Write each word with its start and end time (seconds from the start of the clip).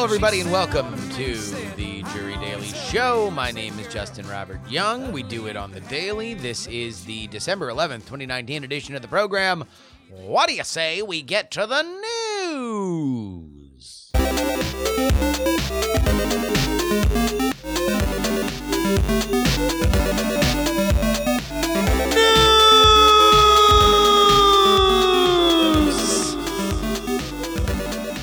Hello, 0.00 0.08
everybody, 0.08 0.40
and 0.40 0.50
welcome 0.50 0.96
to 1.10 1.36
the 1.76 2.02
Jury 2.14 2.34
Daily 2.38 2.68
Show. 2.68 3.30
My 3.30 3.50
name 3.50 3.78
is 3.78 3.86
Justin 3.92 4.26
Robert 4.26 4.58
Young. 4.66 5.12
We 5.12 5.22
do 5.22 5.46
it 5.46 5.56
on 5.58 5.72
the 5.72 5.80
daily. 5.80 6.32
This 6.32 6.66
is 6.68 7.04
the 7.04 7.26
December 7.26 7.68
11th, 7.68 8.06
2019 8.06 8.64
edition 8.64 8.94
of 8.94 9.02
the 9.02 9.08
program. 9.08 9.66
What 10.08 10.48
do 10.48 10.54
you 10.54 10.64
say 10.64 11.02
we 11.02 11.20
get 11.20 11.50
to 11.50 11.66
the 11.66 11.82
news? 12.48 14.10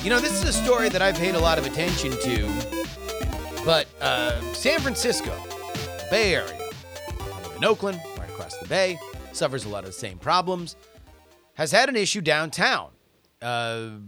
You 0.08 0.14
know, 0.14 0.20
this 0.20 0.42
is 0.42 0.48
a 0.48 0.52
story 0.54 0.88
that 0.88 1.02
I've 1.02 1.16
paid 1.16 1.34
a 1.34 1.38
lot 1.38 1.58
of 1.58 1.66
attention 1.66 2.12
to, 2.12 3.62
but 3.62 3.86
uh, 4.00 4.40
San 4.54 4.80
Francisco, 4.80 5.36
Bay 6.10 6.34
Area, 6.34 6.70
I 7.20 7.42
live 7.42 7.56
in 7.56 7.64
Oakland, 7.66 8.00
right 8.16 8.30
across 8.30 8.56
the 8.56 8.66
bay, 8.68 8.98
suffers 9.34 9.66
a 9.66 9.68
lot 9.68 9.80
of 9.80 9.90
the 9.90 9.92
same 9.92 10.16
problems, 10.16 10.76
has 11.56 11.72
had 11.72 11.90
an 11.90 11.96
issue 11.96 12.22
downtown. 12.22 12.88
Uh, 13.42 13.98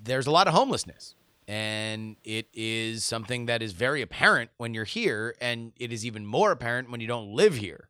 there's 0.00 0.28
a 0.28 0.30
lot 0.30 0.46
of 0.46 0.54
homelessness, 0.54 1.16
and 1.48 2.14
it 2.22 2.46
is 2.54 3.04
something 3.04 3.46
that 3.46 3.60
is 3.60 3.72
very 3.72 4.02
apparent 4.02 4.52
when 4.56 4.72
you're 4.72 4.84
here, 4.84 5.34
and 5.40 5.72
it 5.80 5.92
is 5.92 6.06
even 6.06 6.24
more 6.24 6.52
apparent 6.52 6.92
when 6.92 7.00
you 7.00 7.08
don't 7.08 7.34
live 7.34 7.56
here. 7.56 7.88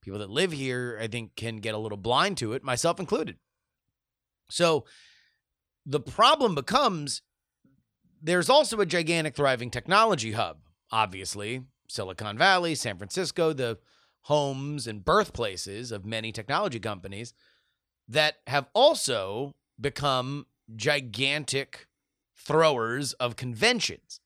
People 0.00 0.20
that 0.20 0.30
live 0.30 0.52
here, 0.52 0.96
I 1.02 1.08
think, 1.08 1.34
can 1.34 1.56
get 1.56 1.74
a 1.74 1.78
little 1.78 1.98
blind 1.98 2.36
to 2.36 2.52
it, 2.52 2.62
myself 2.62 3.00
included. 3.00 3.36
So, 4.48 4.84
the 5.90 6.00
problem 6.00 6.54
becomes 6.54 7.20
there's 8.22 8.48
also 8.48 8.80
a 8.80 8.86
gigantic 8.86 9.34
thriving 9.34 9.70
technology 9.70 10.32
hub 10.32 10.58
obviously. 10.92 11.64
Silicon 11.88 12.38
valley 12.38 12.74
san 12.76 12.96
francisco 12.96 13.52
the 13.52 13.78
homes 14.22 14.86
and 14.86 15.04
birthplaces 15.04 15.90
of 15.90 16.04
many 16.04 16.30
technology 16.30 16.78
companies 16.78 17.34
that 18.06 18.36
have 18.46 18.68
also 18.74 19.54
become 19.80 20.46
gigantic 20.76 21.86
throwers 22.36 23.12
of 23.14 23.36
conventions. 23.36 24.20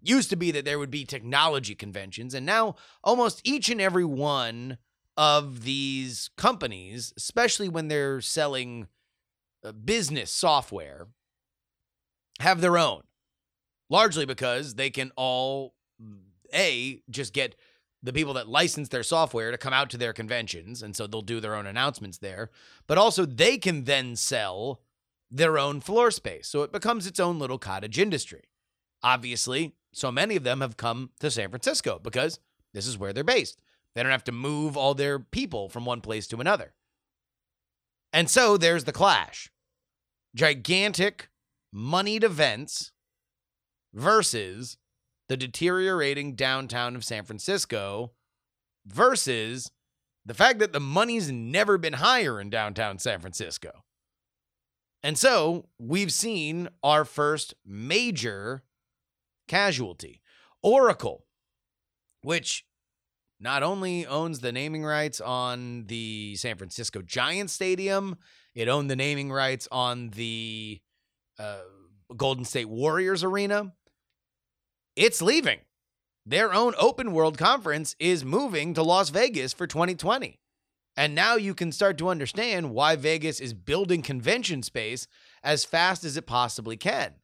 Used 0.00 0.30
to 0.30 0.36
be 0.36 0.50
that 0.50 0.64
there 0.64 0.78
would 0.78 0.90
be 0.90 1.04
technology 1.04 1.74
conventions 1.74 2.34
and 2.34 2.44
now 2.44 2.74
almost 3.04 3.40
each 3.44 3.68
and 3.68 3.80
every 3.80 4.04
one 4.04 4.78
of 5.16 5.62
these 5.62 6.30
companies 6.36 7.14
especially 7.16 7.68
when 7.68 7.86
they're 7.88 8.20
selling 8.20 8.88
Uh, 9.66 9.72
business 9.72 10.30
software 10.30 11.08
have 12.38 12.60
their 12.60 12.78
own 12.78 13.02
largely 13.90 14.24
because 14.24 14.74
they 14.74 14.90
can 14.90 15.10
all 15.16 15.74
a 16.54 17.02
just 17.10 17.32
get 17.32 17.56
the 18.00 18.12
people 18.12 18.34
that 18.34 18.48
license 18.48 18.90
their 18.90 19.02
software 19.02 19.50
to 19.50 19.58
come 19.58 19.72
out 19.72 19.90
to 19.90 19.96
their 19.96 20.12
conventions 20.12 20.82
and 20.82 20.94
so 20.94 21.06
they'll 21.06 21.20
do 21.20 21.40
their 21.40 21.56
own 21.56 21.66
announcements 21.66 22.18
there 22.18 22.50
but 22.86 22.96
also 22.96 23.26
they 23.26 23.58
can 23.58 23.84
then 23.84 24.14
sell 24.14 24.82
their 25.32 25.58
own 25.58 25.80
floor 25.80 26.12
space 26.12 26.46
so 26.46 26.62
it 26.62 26.70
becomes 26.70 27.06
its 27.06 27.18
own 27.18 27.38
little 27.38 27.58
cottage 27.58 27.98
industry. 27.98 28.44
Obviously 29.02 29.74
so 29.92 30.12
many 30.12 30.36
of 30.36 30.44
them 30.44 30.60
have 30.60 30.76
come 30.76 31.10
to 31.18 31.28
San 31.28 31.48
Francisco 31.48 31.98
because 32.00 32.38
this 32.72 32.86
is 32.86 32.98
where 32.98 33.12
they're 33.12 33.24
based. 33.24 33.58
They 33.96 34.02
don't 34.04 34.12
have 34.12 34.24
to 34.24 34.32
move 34.32 34.76
all 34.76 34.94
their 34.94 35.18
people 35.18 35.68
from 35.68 35.84
one 35.84 36.02
place 36.02 36.28
to 36.28 36.40
another. 36.40 36.74
And 38.12 38.30
so 38.30 38.56
there's 38.56 38.84
the 38.84 38.92
clash 38.92 39.50
gigantic 40.36 41.30
moneyed 41.72 42.22
events 42.22 42.92
versus 43.94 44.76
the 45.28 45.36
deteriorating 45.36 46.36
downtown 46.36 46.94
of 46.94 47.04
San 47.04 47.24
Francisco 47.24 48.12
versus 48.86 49.72
the 50.24 50.34
fact 50.34 50.58
that 50.58 50.72
the 50.72 50.80
money's 50.80 51.32
never 51.32 51.78
been 51.78 51.94
higher 51.94 52.40
in 52.40 52.50
downtown 52.50 52.98
San 52.98 53.18
Francisco. 53.18 53.82
And 55.02 55.18
so 55.18 55.68
we've 55.78 56.12
seen 56.12 56.68
our 56.82 57.04
first 57.04 57.54
major 57.64 58.62
casualty 59.48 60.20
Oracle, 60.62 61.24
which 62.22 62.66
not 63.40 63.62
only 63.62 64.06
owns 64.06 64.40
the 64.40 64.52
naming 64.52 64.84
rights 64.84 65.20
on 65.20 65.86
the 65.86 66.36
San 66.36 66.56
Francisco 66.56 67.02
Giants 67.02 67.52
Stadium, 67.52 68.16
it 68.56 68.68
owned 68.68 68.90
the 68.90 68.96
naming 68.96 69.30
rights 69.30 69.68
on 69.70 70.08
the 70.08 70.80
uh, 71.38 71.58
Golden 72.16 72.46
State 72.46 72.68
Warriors 72.68 73.22
Arena. 73.22 73.74
It's 74.96 75.20
leaving. 75.20 75.60
Their 76.24 76.52
own 76.52 76.72
OpenWorld 76.72 77.36
conference 77.36 77.94
is 78.00 78.24
moving 78.24 78.72
to 78.74 78.82
Las 78.82 79.10
Vegas 79.10 79.52
for 79.52 79.66
2020. 79.66 80.40
And 80.96 81.14
now 81.14 81.36
you 81.36 81.54
can 81.54 81.70
start 81.70 81.98
to 81.98 82.08
understand 82.08 82.70
why 82.70 82.96
Vegas 82.96 83.40
is 83.40 83.52
building 83.52 84.00
convention 84.00 84.62
space 84.62 85.06
as 85.44 85.66
fast 85.66 86.02
as 86.02 86.16
it 86.16 86.26
possibly 86.26 86.78
can. 86.78 87.16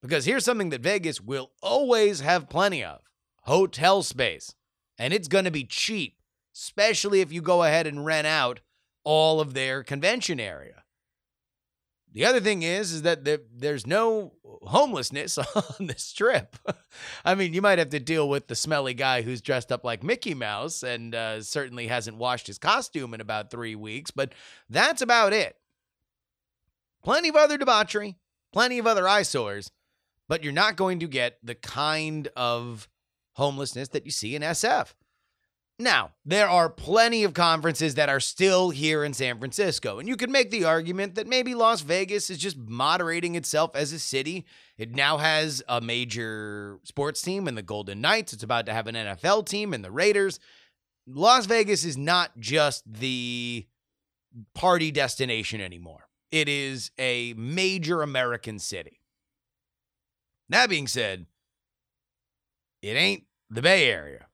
Because 0.00 0.24
here's 0.24 0.46
something 0.46 0.70
that 0.70 0.80
Vegas 0.80 1.20
will 1.20 1.50
always 1.62 2.20
have 2.20 2.48
plenty 2.48 2.82
of 2.82 3.02
hotel 3.42 4.02
space. 4.02 4.54
And 4.98 5.12
it's 5.12 5.28
going 5.28 5.44
to 5.44 5.50
be 5.50 5.64
cheap, 5.64 6.16
especially 6.56 7.20
if 7.20 7.30
you 7.30 7.42
go 7.42 7.62
ahead 7.62 7.86
and 7.86 8.06
rent 8.06 8.26
out 8.26 8.60
all 9.04 9.40
of 9.40 9.54
their 9.54 9.82
convention 9.82 10.40
area. 10.40 10.84
The 12.12 12.24
other 12.24 12.40
thing 12.40 12.62
is, 12.62 12.92
is 12.92 13.02
that 13.02 13.24
there, 13.24 13.38
there's 13.54 13.86
no 13.86 14.32
homelessness 14.62 15.38
on 15.78 15.86
this 15.86 16.12
trip. 16.12 16.56
I 17.24 17.34
mean, 17.34 17.54
you 17.54 17.62
might 17.62 17.78
have 17.78 17.90
to 17.90 18.00
deal 18.00 18.28
with 18.28 18.48
the 18.48 18.56
smelly 18.56 18.94
guy 18.94 19.22
who's 19.22 19.40
dressed 19.40 19.70
up 19.70 19.84
like 19.84 20.02
Mickey 20.02 20.34
Mouse 20.34 20.82
and 20.82 21.14
uh, 21.14 21.42
certainly 21.42 21.86
hasn't 21.86 22.16
washed 22.16 22.48
his 22.48 22.58
costume 22.58 23.14
in 23.14 23.20
about 23.20 23.50
three 23.50 23.76
weeks, 23.76 24.10
but 24.10 24.34
that's 24.68 25.02
about 25.02 25.32
it. 25.32 25.56
Plenty 27.04 27.28
of 27.28 27.36
other 27.36 27.56
debauchery, 27.56 28.16
plenty 28.52 28.78
of 28.78 28.86
other 28.86 29.06
eyesores, 29.06 29.70
but 30.28 30.42
you're 30.42 30.52
not 30.52 30.76
going 30.76 30.98
to 31.00 31.06
get 31.06 31.38
the 31.42 31.54
kind 31.54 32.28
of 32.36 32.88
homelessness 33.34 33.88
that 33.88 34.04
you 34.04 34.10
see 34.10 34.34
in 34.34 34.42
SF. 34.42 34.94
Now, 35.80 36.10
there 36.26 36.46
are 36.46 36.68
plenty 36.68 37.24
of 37.24 37.32
conferences 37.32 37.94
that 37.94 38.10
are 38.10 38.20
still 38.20 38.68
here 38.68 39.02
in 39.02 39.14
San 39.14 39.38
Francisco, 39.38 39.98
and 39.98 40.06
you 40.06 40.14
could 40.14 40.28
make 40.28 40.50
the 40.50 40.64
argument 40.64 41.14
that 41.14 41.26
maybe 41.26 41.54
Las 41.54 41.80
Vegas 41.80 42.28
is 42.28 42.36
just 42.36 42.58
moderating 42.58 43.34
itself 43.34 43.74
as 43.74 43.90
a 43.94 43.98
city. 43.98 44.44
It 44.76 44.94
now 44.94 45.16
has 45.16 45.62
a 45.68 45.80
major 45.80 46.78
sports 46.84 47.22
team 47.22 47.48
in 47.48 47.54
the 47.54 47.62
Golden 47.62 48.02
Knights, 48.02 48.34
it's 48.34 48.42
about 48.42 48.66
to 48.66 48.74
have 48.74 48.88
an 48.88 48.94
NFL 48.94 49.46
team 49.46 49.72
in 49.72 49.80
the 49.80 49.90
Raiders. 49.90 50.38
Las 51.06 51.46
Vegas 51.46 51.82
is 51.82 51.96
not 51.96 52.38
just 52.38 52.82
the 52.86 53.66
party 54.54 54.90
destination 54.90 55.62
anymore, 55.62 56.08
it 56.30 56.46
is 56.46 56.90
a 56.98 57.32
major 57.38 58.02
American 58.02 58.58
city. 58.58 59.00
That 60.50 60.68
being 60.68 60.88
said, 60.88 61.24
it 62.82 62.96
ain't 62.96 63.24
the 63.48 63.62
Bay 63.62 63.90
Area 63.90 64.26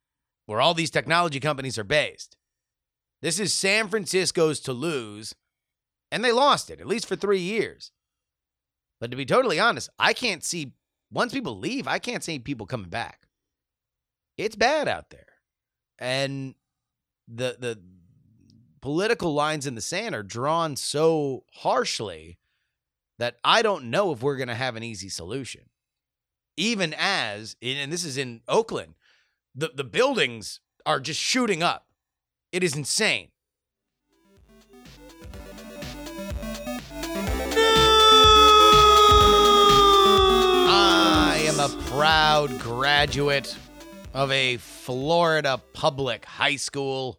where 0.47 0.61
all 0.61 0.75
these 0.75 0.91
technology 0.91 1.41
companies 1.41 1.79
are 1.79 1.85
based. 1.85 2.37
This 3.23 3.39
is 3.39 3.53
San 3.53 3.89
Francisco's 3.89 4.61
to 4.61 4.73
lose, 4.73 5.35
and 6.11 6.25
they 6.25 6.33
lost 6.33 6.71
it, 6.71 6.81
at 6.81 6.87
least 6.87 7.07
for 7.07 7.17
three 7.17 7.41
years. 7.41 7.91
But 9.01 9.11
to 9.11 9.17
be 9.17 9.27
totally 9.27 9.59
honest, 9.59 9.91
I 9.99 10.13
can't 10.13 10.45
see, 10.45 10.73
once 11.11 11.33
people 11.33 11.59
leave, 11.59 11.87
I 11.87 11.99
can't 11.99 12.25
see 12.25 12.39
people 12.39 12.67
coming 12.67 12.89
back. 12.89 13.27
It's 14.39 14.57
bad 14.57 14.89
out 14.89 15.11
there. 15.11 15.27
And 15.99 16.55
the, 17.27 17.57
the 17.59 17.81
political 18.81 19.35
lines 19.35 19.67
in 19.67 19.75
the 19.75 19.81
sand 19.81 20.15
are 20.15 20.23
drawn 20.23 20.77
so 20.77 21.45
harshly 21.55 22.39
that 23.19 23.37
I 23.43 23.63
don't 23.63 23.91
know 23.91 24.13
if 24.13 24.23
we're 24.23 24.37
going 24.37 24.49
to 24.49 24.55
have 24.55 24.77
an 24.77 24.83
easy 24.83 25.09
solution. 25.09 25.63
Even 26.57 26.95
as, 26.97 27.57
and 27.63 27.93
this 27.93 28.05
is 28.05 28.17
in 28.17 28.43
Oakland, 28.47 28.95
the 29.57 29.71
the 29.75 29.85
buildings 29.85 30.61
are 30.85 31.01
just 31.01 31.19
shooting 31.21 31.63
up. 31.63 31.87
It 32.53 32.63
is 32.63 32.77
insane. 32.77 33.31
I 40.69 41.43
am 41.47 41.59
a 41.59 41.69
proud 41.87 42.59
graduate 42.61 43.57
of 44.13 44.31
a 44.31 44.59
Florida 44.59 45.61
public 45.73 46.25
high 46.27 46.57
school. 46.57 47.19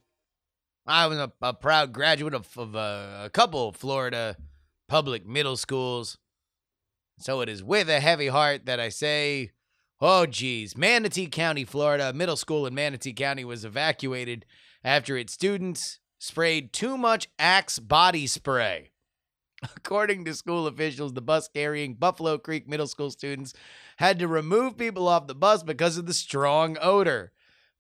I 0.86 1.08
was 1.08 1.18
a, 1.18 1.32
a 1.42 1.54
proud 1.54 1.92
graduate 1.92 2.34
of, 2.34 2.48
of 2.58 2.76
a, 2.76 3.24
a 3.26 3.30
couple 3.30 3.74
Florida 3.74 4.38
public 4.88 5.26
middle 5.28 5.58
schools. 5.58 6.18
So 7.20 7.42
it 7.42 7.50
is 7.50 7.64
with 7.64 7.90
a 7.90 8.00
heavy 8.00 8.28
heart 8.28 8.68
that 8.68 8.80
I 8.80 8.90
say, 8.90 9.52
oh 10.00 10.26
geez, 10.26 10.78
Manatee 10.78 11.28
County, 11.28 11.66
Florida, 11.66 12.14
middle 12.14 12.38
school 12.38 12.66
in 12.66 12.76
Manatee 12.76 13.14
County 13.14 13.44
was 13.44 13.66
evacuated 13.66 14.46
after 14.84 15.18
its 15.18 15.34
students 15.34 16.00
sprayed 16.20 16.74
too 16.74 16.98
much 16.98 17.28
Axe 17.40 17.80
body 17.80 18.28
spray. 18.28 18.92
According 19.76 20.26
to 20.26 20.34
school 20.34 20.68
officials, 20.68 21.14
the 21.14 21.22
bus 21.22 21.50
carrying 21.54 21.96
Buffalo 21.96 22.38
Creek 22.38 22.68
middle 22.68 22.88
school 22.88 23.12
students 23.12 23.54
had 23.98 24.20
to 24.20 24.28
remove 24.28 24.78
people 24.78 25.08
off 25.08 25.28
the 25.28 25.36
bus 25.36 25.64
because 25.64 25.98
of 25.98 26.06
the 26.06 26.14
strong 26.14 26.78
odor. 26.82 27.32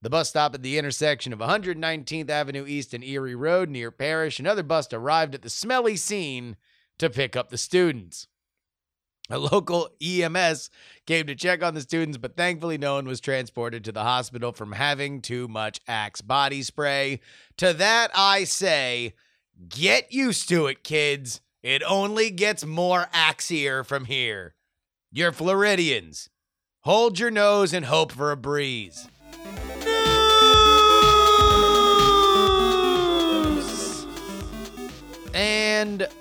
The 0.02 0.10
bus 0.10 0.30
stop 0.30 0.54
at 0.54 0.62
the 0.62 0.78
intersection 0.78 1.34
of 1.34 1.40
119th 1.40 2.30
Avenue 2.30 2.66
East 2.68 2.94
and 2.94 3.04
Erie 3.04 3.36
Road 3.36 3.70
near 3.70 3.90
Parrish. 3.90 4.40
Another 4.40 4.64
bus 4.64 4.92
arrived 4.94 5.34
at 5.34 5.42
the 5.42 5.50
smelly 5.50 5.96
scene 5.96 6.56
to 7.00 7.10
pick 7.10 7.36
up 7.36 7.50
the 7.50 7.58
students. 7.58 8.28
A 9.30 9.38
local 9.38 9.90
EMS 10.02 10.70
came 11.06 11.28
to 11.28 11.36
check 11.36 11.62
on 11.62 11.74
the 11.74 11.82
students, 11.82 12.18
but 12.18 12.38
thankfully 12.38 12.78
no 12.78 12.96
one 12.96 13.08
was 13.08 13.20
transported 13.20 13.84
to 13.84 13.92
the 13.92 14.04
hospital 14.04 14.54
from 14.54 14.72
having 14.72 15.22
too 15.22 15.48
much 15.48 15.82
Axe 15.88 16.22
body 16.22 16.64
spray. 16.64 17.20
To 17.58 17.74
that 17.74 18.12
I 18.16 18.46
say, 18.46 19.14
get 19.68 20.14
used 20.14 20.48
to 20.50 20.68
it, 20.68 20.84
kids. 20.84 21.42
It 21.62 21.84
only 21.84 22.30
gets 22.30 22.66
more 22.66 23.10
axier 23.14 23.86
from 23.86 24.06
here. 24.06 24.56
You're 25.12 25.34
Floridians. 25.34 26.30
Hold 26.82 27.20
your 27.20 27.32
nose 27.32 27.74
and 27.74 27.86
hope 27.86 28.14
for 28.14 28.32
a 28.32 28.38
breeze. 28.38 29.08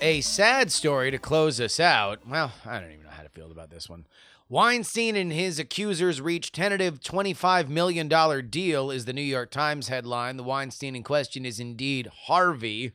A 0.00 0.20
sad 0.20 0.70
story 0.70 1.10
to 1.10 1.18
close 1.18 1.60
us 1.60 1.80
out. 1.80 2.26
Well, 2.28 2.52
I 2.64 2.80
don't 2.80 2.92
even 2.92 3.04
know 3.04 3.10
how 3.10 3.22
to 3.22 3.28
feel 3.28 3.50
about 3.50 3.70
this 3.70 3.88
one. 3.88 4.06
Weinstein 4.48 5.16
and 5.16 5.32
his 5.32 5.58
accusers 5.58 6.20
reach 6.20 6.52
tentative 6.52 7.00
$25 7.00 7.68
million 7.68 8.08
deal, 8.48 8.90
is 8.90 9.04
the 9.04 9.12
New 9.12 9.22
York 9.22 9.50
Times 9.50 9.88
headline. 9.88 10.36
The 10.36 10.44
Weinstein 10.44 10.94
in 10.94 11.02
question 11.02 11.44
is 11.44 11.58
indeed 11.58 12.06
Harvey. 12.26 12.92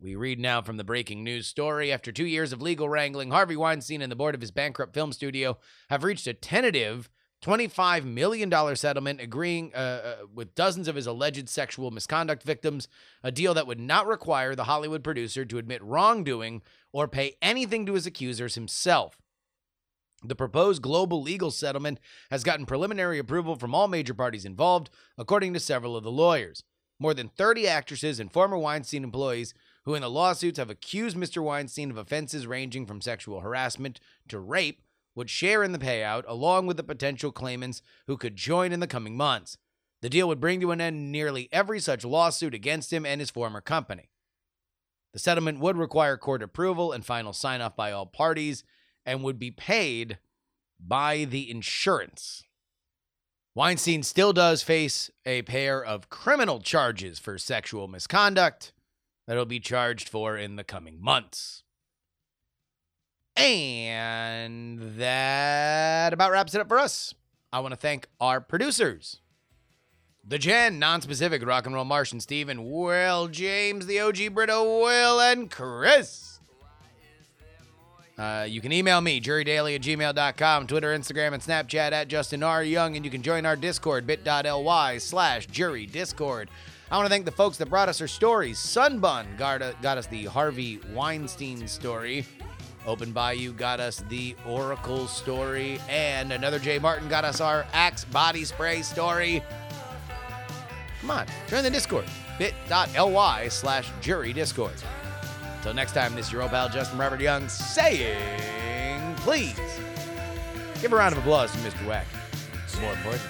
We 0.00 0.14
read 0.14 0.38
now 0.38 0.62
from 0.62 0.76
the 0.76 0.84
breaking 0.84 1.24
news 1.24 1.46
story. 1.46 1.90
After 1.90 2.12
two 2.12 2.26
years 2.26 2.52
of 2.52 2.62
legal 2.62 2.88
wrangling, 2.88 3.30
Harvey 3.30 3.56
Weinstein 3.56 4.02
and 4.02 4.12
the 4.12 4.16
board 4.16 4.34
of 4.34 4.40
his 4.40 4.50
bankrupt 4.50 4.94
film 4.94 5.12
studio 5.12 5.58
have 5.88 6.04
reached 6.04 6.26
a 6.26 6.34
tentative 6.34 7.08
$25 7.46 8.04
million 8.04 8.76
settlement, 8.76 9.20
agreeing 9.20 9.72
uh, 9.72 9.78
uh, 9.78 10.16
with 10.34 10.56
dozens 10.56 10.88
of 10.88 10.96
his 10.96 11.06
alleged 11.06 11.48
sexual 11.48 11.92
misconduct 11.92 12.42
victims, 12.42 12.88
a 13.22 13.30
deal 13.30 13.54
that 13.54 13.68
would 13.68 13.78
not 13.78 14.08
require 14.08 14.56
the 14.56 14.64
Hollywood 14.64 15.04
producer 15.04 15.44
to 15.44 15.58
admit 15.58 15.80
wrongdoing 15.82 16.60
or 16.92 17.06
pay 17.06 17.36
anything 17.40 17.86
to 17.86 17.94
his 17.94 18.04
accusers 18.04 18.56
himself. 18.56 19.18
The 20.24 20.34
proposed 20.34 20.82
global 20.82 21.22
legal 21.22 21.52
settlement 21.52 22.00
has 22.32 22.42
gotten 22.42 22.66
preliminary 22.66 23.20
approval 23.20 23.54
from 23.54 23.76
all 23.76 23.86
major 23.86 24.14
parties 24.14 24.44
involved, 24.44 24.90
according 25.16 25.54
to 25.54 25.60
several 25.60 25.96
of 25.96 26.02
the 26.02 26.10
lawyers. 26.10 26.64
More 26.98 27.14
than 27.14 27.28
30 27.28 27.68
actresses 27.68 28.18
and 28.18 28.32
former 28.32 28.58
Weinstein 28.58 29.04
employees 29.04 29.54
who 29.84 29.94
in 29.94 30.02
the 30.02 30.10
lawsuits 30.10 30.58
have 30.58 30.70
accused 30.70 31.16
Mr. 31.16 31.40
Weinstein 31.44 31.92
of 31.92 31.96
offenses 31.96 32.46
ranging 32.46 32.86
from 32.86 33.00
sexual 33.00 33.40
harassment 33.40 34.00
to 34.28 34.40
rape 34.40 34.82
would 35.16 35.28
share 35.28 35.64
in 35.64 35.72
the 35.72 35.78
payout, 35.78 36.22
along 36.28 36.66
with 36.66 36.76
the 36.76 36.84
potential 36.84 37.32
claimants 37.32 37.82
who 38.06 38.16
could 38.16 38.36
join 38.36 38.70
in 38.70 38.78
the 38.78 38.86
coming 38.86 39.16
months. 39.16 39.58
The 40.02 40.10
deal 40.10 40.28
would 40.28 40.40
bring 40.40 40.60
to 40.60 40.70
an 40.70 40.80
end 40.80 41.10
nearly 41.10 41.48
every 41.50 41.80
such 41.80 42.04
lawsuit 42.04 42.54
against 42.54 42.92
him 42.92 43.04
and 43.04 43.20
his 43.20 43.30
former 43.30 43.60
company. 43.60 44.10
The 45.12 45.18
settlement 45.18 45.58
would 45.60 45.78
require 45.78 46.18
court 46.18 46.42
approval 46.42 46.92
and 46.92 47.04
final 47.04 47.32
sign 47.32 47.62
off 47.62 47.74
by 47.74 47.90
all 47.90 48.06
parties 48.06 48.62
and 49.06 49.22
would 49.22 49.38
be 49.38 49.50
paid 49.50 50.18
by 50.78 51.24
the 51.24 51.50
insurance. 51.50 52.44
Weinstein 53.54 54.02
still 54.02 54.34
does 54.34 54.62
face 54.62 55.10
a 55.24 55.40
pair 55.42 55.82
of 55.82 56.10
criminal 56.10 56.60
charges 56.60 57.18
for 57.18 57.38
sexual 57.38 57.88
misconduct 57.88 58.74
that 59.26 59.34
he'll 59.34 59.46
be 59.46 59.60
charged 59.60 60.10
for 60.10 60.36
in 60.36 60.56
the 60.56 60.64
coming 60.64 61.00
months. 61.00 61.62
And 63.36 64.98
that 64.98 66.12
about 66.12 66.30
wraps 66.30 66.54
it 66.54 66.60
up 66.60 66.68
for 66.68 66.78
us. 66.78 67.14
I 67.52 67.60
want 67.60 67.72
to 67.72 67.80
thank 67.80 68.08
our 68.20 68.40
producers. 68.40 69.20
The 70.28 70.38
Jen, 70.38 70.78
non-specific 70.78 71.46
rock 71.46 71.66
and 71.66 71.74
roll 71.74 71.84
Martian 71.84 72.20
Steven, 72.20 72.68
Will, 72.68 73.28
James, 73.28 73.86
the 73.86 74.00
OG 74.00 74.34
Brito, 74.34 74.82
Will, 74.82 75.20
and 75.20 75.50
Chris. 75.50 76.40
Uh, 78.18 78.46
you 78.48 78.60
can 78.60 78.72
email 78.72 79.00
me, 79.00 79.20
jurydaily 79.20 79.74
at 79.74 79.82
gmail.com, 79.82 80.66
Twitter, 80.66 80.98
Instagram, 80.98 81.34
and 81.34 81.42
Snapchat 81.42 81.92
at 81.92 82.08
Justin 82.08 82.42
R. 82.42 82.64
Young, 82.64 82.96
and 82.96 83.04
you 83.04 83.10
can 83.10 83.22
join 83.22 83.44
our 83.44 83.56
Discord, 83.56 84.06
bit.ly 84.06 84.98
slash 84.98 85.46
jury 85.46 85.86
discord. 85.86 86.48
I 86.90 86.96
want 86.96 87.06
to 87.06 87.10
thank 87.10 87.24
the 87.24 87.32
folks 87.32 87.58
that 87.58 87.68
brought 87.68 87.88
us 87.88 88.00
our 88.00 88.06
stories. 88.06 88.58
Sunbun 88.58 89.36
got, 89.36 89.60
got 89.82 89.98
us 89.98 90.06
the 90.06 90.24
Harvey 90.24 90.80
Weinstein 90.92 91.68
story. 91.68 92.24
Open 92.86 93.12
Bayou 93.12 93.52
got 93.52 93.80
us 93.80 94.02
the 94.08 94.36
Oracle 94.46 95.06
story. 95.06 95.80
And 95.88 96.32
another 96.32 96.58
J. 96.58 96.78
Martin 96.78 97.08
got 97.08 97.24
us 97.24 97.40
our 97.40 97.66
Axe 97.72 98.04
body 98.04 98.44
spray 98.44 98.82
story. 98.82 99.42
Come 101.00 101.10
on, 101.10 101.26
join 101.48 101.62
the 101.62 101.70
Discord. 101.70 102.06
bit.ly 102.38 103.48
slash 103.48 103.90
jury 104.00 104.32
discord. 104.32 104.74
Until 105.56 105.74
next 105.74 105.92
time, 105.92 106.14
this 106.14 106.26
is 106.26 106.32
your 106.32 106.42
old 106.42 106.50
pal 106.50 106.68
Justin 106.68 106.98
Robert 106.98 107.20
Young 107.20 107.48
saying, 107.48 109.14
please 109.16 109.58
give 110.80 110.92
a 110.92 110.96
round 110.96 111.12
of 111.12 111.18
applause 111.18 111.50
to 111.52 111.58
Mr. 111.58 111.86
Wack. 111.86 112.06
More 112.80 112.92
important, 112.92 113.22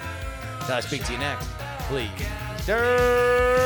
until 0.61 0.75
I 0.75 0.81
speak 0.81 1.05
to 1.05 1.13
you 1.13 1.19
next, 1.19 1.49
please. 1.89 2.11
Dirt 2.67 3.66